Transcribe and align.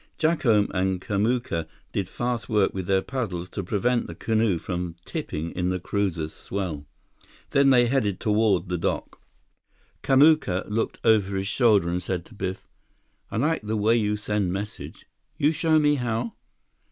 Jacome 0.17 0.67
and 0.73 0.99
Kamuka 0.99 1.67
did 1.91 2.09
fast 2.09 2.49
work 2.49 2.73
with 2.73 2.87
their 2.87 3.03
paddles 3.03 3.49
to 3.51 3.61
prevent 3.63 4.07
the 4.07 4.15
canoe 4.15 4.57
from 4.57 4.95
tipping 5.05 5.51
in 5.51 5.69
the 5.69 5.79
cruiser's 5.79 6.33
swell. 6.33 6.87
Then 7.51 7.69
they 7.69 7.85
headed 7.85 8.19
toward 8.19 8.67
the 8.67 8.79
dock. 8.79 9.21
Kamuka 10.01 10.65
looked 10.67 10.97
over 11.03 11.35
his 11.37 11.47
shoulder 11.47 11.87
and 11.87 12.01
said 12.01 12.25
to 12.25 12.33
Biff, 12.33 12.67
"I 13.29 13.37
like 13.37 13.61
the 13.61 13.77
way 13.77 13.95
you 13.95 14.15
send 14.17 14.51
message. 14.51 15.05
You 15.37 15.51
show 15.51 15.77
me 15.77 15.93
how?" 15.93 16.33